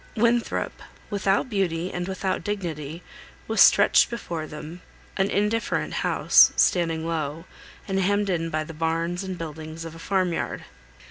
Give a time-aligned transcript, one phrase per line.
[0.17, 0.81] Winthrop,
[1.11, 3.03] without beauty and without dignity,
[3.47, 4.81] was stretched before them;
[5.15, 7.45] an indifferent house, standing low,
[7.87, 10.63] and hemmed in by the barns and buildings of a farm yard.